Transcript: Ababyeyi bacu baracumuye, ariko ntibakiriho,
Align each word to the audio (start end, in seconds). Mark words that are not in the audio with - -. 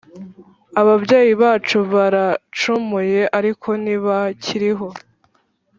Ababyeyi 0.81 1.33
bacu 1.41 1.77
baracumuye, 1.93 3.21
ariko 3.37 3.69
ntibakiriho, 3.81 4.87